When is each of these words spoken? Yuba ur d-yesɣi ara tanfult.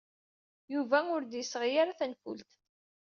Yuba 0.73 0.97
ur 1.15 1.21
d-yesɣi 1.23 1.69
ara 1.81 1.99
tanfult. 1.99 2.49